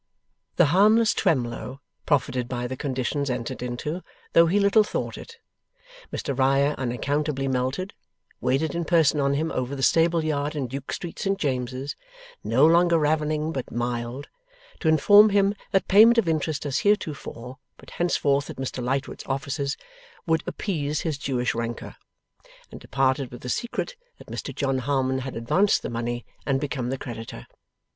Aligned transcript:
The 0.55 0.65
harmless 0.73 1.13
Twemlow 1.13 1.79
profited 2.07 2.47
by 2.47 2.65
the 2.65 2.75
conditions 2.75 3.29
entered 3.29 3.61
into, 3.61 4.01
though 4.33 4.47
he 4.47 4.59
little 4.59 4.83
thought 4.83 5.15
it. 5.15 5.37
Mr 6.11 6.35
Riah 6.35 6.73
unaccountably 6.75 7.47
melted; 7.47 7.93
waited 8.39 8.73
in 8.73 8.83
person 8.83 9.19
on 9.19 9.35
him 9.35 9.51
over 9.51 9.75
the 9.75 9.83
stable 9.83 10.23
yard 10.25 10.55
in 10.55 10.65
Duke 10.65 10.91
Street, 10.91 11.19
St 11.19 11.37
James's, 11.37 11.95
no 12.43 12.65
longer 12.65 12.97
ravening 12.97 13.51
but 13.51 13.69
mild, 13.71 14.27
to 14.79 14.87
inform 14.87 15.29
him 15.29 15.53
that 15.69 15.87
payment 15.87 16.17
of 16.17 16.27
interest 16.27 16.65
as 16.65 16.79
heretofore, 16.79 17.59
but 17.77 17.91
henceforth 17.91 18.49
at 18.49 18.55
Mr 18.55 18.83
Lightwood's 18.83 19.25
offices, 19.27 19.77
would 20.25 20.41
appease 20.47 21.01
his 21.01 21.19
Jewish 21.19 21.53
rancour; 21.53 21.95
and 22.71 22.81
departed 22.81 23.29
with 23.29 23.41
the 23.41 23.49
secret 23.49 23.95
that 24.17 24.29
Mr 24.29 24.51
John 24.55 24.79
Harmon 24.79 25.19
had 25.19 25.35
advanced 25.35 25.83
the 25.83 25.91
money 25.91 26.25
and 26.43 26.59
become 26.59 26.89
the 26.89 26.97
creditor. 26.97 27.45